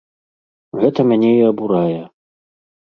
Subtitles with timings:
[0.81, 2.01] Гэта мяне і абурае!